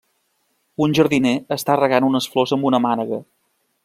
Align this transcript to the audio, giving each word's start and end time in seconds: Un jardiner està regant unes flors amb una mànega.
Un 0.85 0.95
jardiner 0.99 1.33
està 1.57 1.75
regant 1.81 2.07
unes 2.07 2.31
flors 2.37 2.55
amb 2.57 2.67
una 2.71 2.81
mànega. 2.87 3.21